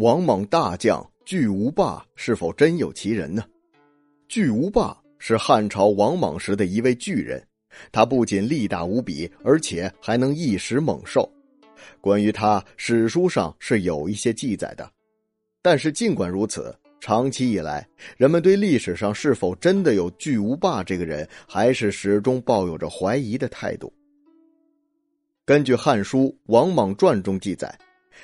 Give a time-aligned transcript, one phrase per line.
[0.00, 3.44] 王莽大将巨无霸是否真有其人呢？
[4.28, 7.46] 巨无霸是汉朝王莽时的一位巨人，
[7.92, 11.30] 他不仅力大无比，而且还能一食猛兽。
[12.00, 14.90] 关于他，史书上是有一些记载的。
[15.60, 17.86] 但是尽管如此，长期以来，
[18.16, 23.92] 人们对历史上是否真的有巨无霸这个人，还是始终抱有着怀疑的态度。
[25.44, 27.78] 根据《汉书·王莽传》中记载。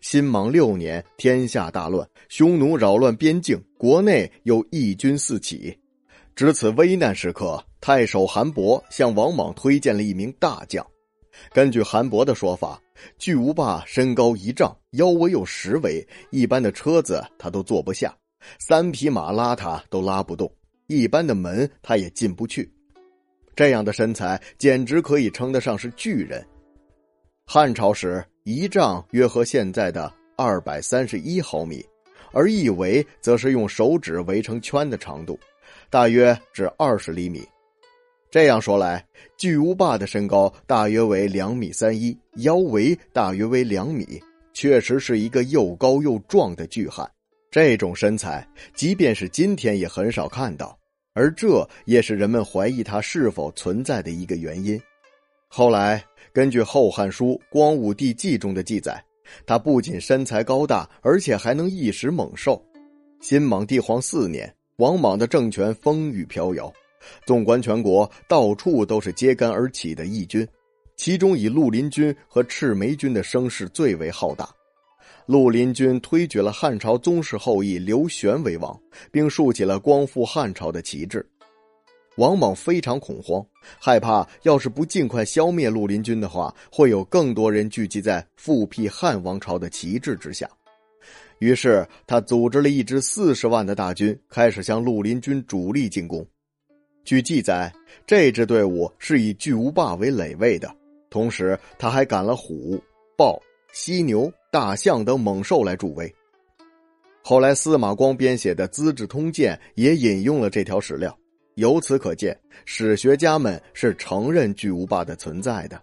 [0.00, 5.76] 新莽六年，天下大乱，匈奴扰乱边境，国内又义军四起。
[6.34, 10.86] 值此危难时刻，太守韩伯向王莽推荐了一名大将。
[11.52, 12.80] 根据韩伯的说法，
[13.18, 18.16] 巨无霸身高一丈，腰围有十围，一般的车子他都坐不下，
[18.58, 20.52] 三匹马拉他都拉不动，
[20.86, 22.72] 一般的门他也进不去。
[23.56, 26.46] 这样的身材，简直可以称得上是巨人。
[27.46, 28.24] 汉朝时。
[28.48, 31.84] 一丈约合现在的二百三十一毫米，
[32.32, 35.38] 而一围则是用手指围成圈的长度，
[35.90, 37.46] 大约至二十厘米。
[38.30, 39.04] 这样说来，
[39.36, 44.18] 巨无霸的身高大约为两米三一，腰围大约为两米，
[44.54, 47.06] 确实是一个又高又壮的巨汉。
[47.50, 50.74] 这种身材，即便是今天也很少看到，
[51.12, 54.80] 而这也是人们怀疑他是否存在的一个原因。
[55.48, 56.02] 后来。
[56.38, 59.04] 根据《后汉书·光武帝纪》中的记载，
[59.44, 62.64] 他不仅身材高大，而且还能一食猛兽。
[63.20, 66.72] 新莽帝皇四年，王莽的政权风雨飘摇，
[67.26, 70.46] 纵观全国，到处都是揭竿而起的义军，
[70.96, 74.48] 其中以绿林军和赤眉军的声势最为浩大。
[75.26, 78.80] 绿林军推举了汉朝宗室后裔刘玄为王，
[79.10, 81.28] 并竖起了光复汉朝的旗帜。
[82.18, 83.44] 往往非常恐慌，
[83.80, 90.48] 害怕要是不尽快消灭绿林军的话，会有更多人聚集在复辟汉王朝的旗帜之下。
[91.38, 96.26] 于是他组织了一支四十万的大军，开始向绿林军主力进攻。
[97.04, 97.72] 据记载，
[98.06, 100.68] 这支队伍是以巨无霸为累位的，
[101.08, 102.82] 同时他还赶了虎、
[103.16, 103.40] 豹、
[103.72, 106.12] 犀牛、大象等猛兽来助威。
[107.22, 111.16] 后来司马光编写的《资治通鉴》也引用了这条史料。
[111.58, 115.82] 由此可见，史学家们是承认巨无霸的存在的。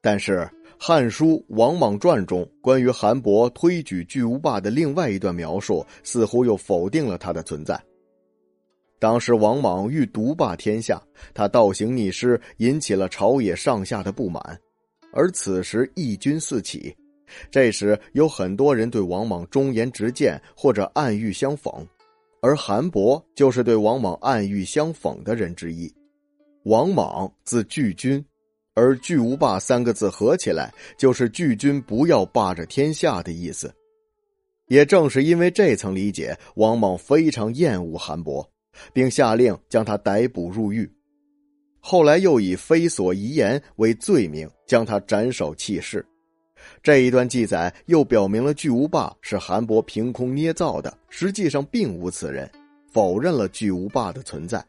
[0.00, 0.38] 但是，
[0.76, 7.80] 《汉书·王莽传》中关于韩伯推举巨无霸的另外一段描述，似乎又否定了他的存在。
[8.98, 11.00] 当时，王莽欲独霸天下，
[11.32, 14.42] 他倒行逆施，引起了朝野上下的不满。
[15.12, 16.92] 而此时义军四起，
[17.48, 21.72] 这时有很多人对王莽忠言直谏，或者暗喻相讽。
[22.42, 25.90] 而韩伯就是对王莽暗喻相讽的人之一。
[26.64, 28.22] 王莽字巨君，
[28.74, 33.72] 而巨无霸三个字合起来就是巨君不要霸着天下的意思。
[34.66, 38.48] 也正是因为这层理解，王莽非常厌恶韩伯，
[38.92, 40.90] 并下令将他逮捕入狱。
[41.78, 46.04] 后来又以非所遗言为罪名，将他斩首弃市。
[46.82, 52.50] 这一段记载又表明了巨无霸是韩伯凭空捏造的，实际上并无此人，
[52.90, 54.64] 否认了巨无霸的存在。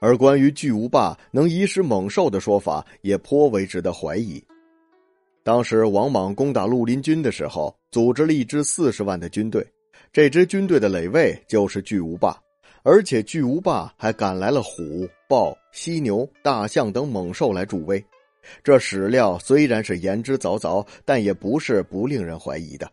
[0.00, 4.42] 而关于巨无霸能遗食猛兽的说法也颇为值得怀疑。
[5.44, 9.66] 当时王莽攻打绿林军的时候，组织了一支四十万的军队，
[10.12, 12.36] 这支军队的垒位就是巨无霸，
[12.82, 18.04] 而且巨无霸还赶来了虎、豹、犀牛、大象等猛兽来助威。
[18.62, 22.90] 这史料虽然是言之凿凿，但也不是不令人怀疑的。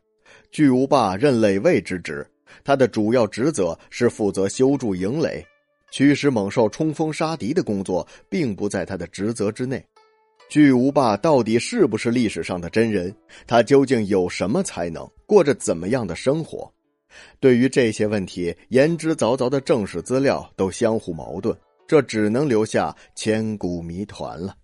[0.51, 2.25] 巨无霸任垒卫之职，
[2.63, 5.45] 他的主要职责是负责修筑营垒，
[5.91, 9.83] 驱使猛兽冲锋杀敌的工作并不在他的职责之内。
[10.49, 13.15] 巨无霸到底是不是历史上的真人？
[13.45, 15.07] 他究竟有什么才能？
[15.27, 16.71] 过着怎么样的生活？
[17.39, 21.55] 对于这些问题，言之凿凿的正史资料都相互矛盾，
[21.87, 24.55] 这只能留下千古谜团了。